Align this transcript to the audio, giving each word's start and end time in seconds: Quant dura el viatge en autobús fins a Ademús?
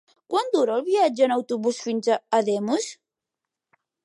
Quant 0.33 0.47
dura 0.55 0.77
el 0.79 0.83
viatge 0.87 1.27
en 1.27 1.35
autobús 1.35 1.83
fins 1.89 2.11
a 2.17 2.21
Ademús? 2.39 2.93